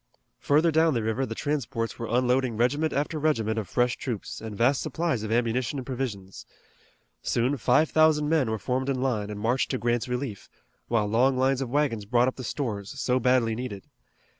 Further 0.39 0.71
down 0.71 0.95
the 0.95 1.03
river 1.03 1.27
the 1.27 1.35
transports 1.35 1.99
were 1.99 2.07
unloading 2.09 2.57
regiment 2.57 2.91
after 2.91 3.19
regiment 3.19 3.59
of 3.59 3.69
fresh 3.69 3.97
troops, 3.97 4.41
and 4.41 4.57
vast 4.57 4.81
supplies 4.81 5.21
of 5.21 5.31
ammunition 5.31 5.77
and 5.77 5.85
provisions. 5.85 6.43
Soon 7.21 7.55
five 7.55 7.91
thousand 7.91 8.27
men 8.27 8.49
were 8.49 8.57
formed 8.57 8.89
in 8.89 8.99
line 8.99 9.29
and 9.29 9.39
marched 9.39 9.69
to 9.69 9.77
Grant's 9.77 10.09
relief, 10.09 10.49
while 10.87 11.05
long 11.05 11.37
lines 11.37 11.61
of 11.61 11.69
wagons 11.69 12.05
brought 12.05 12.27
up 12.27 12.37
the 12.37 12.43
stores 12.43 12.99
so 12.99 13.19
badly 13.19 13.53
needed. 13.53 13.85